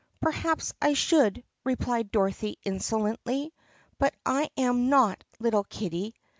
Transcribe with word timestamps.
"Perhaps 0.19 0.73
I 0.81 0.93
should," 0.93 1.43
replied 1.63 2.09
Dorothy 2.11 2.57
insolently, 2.63 3.53
"but 3.99 4.15
I 4.25 4.49
am 4.57 4.89
not, 4.89 5.23
little 5.37 5.65
kitty." 5.65 6.15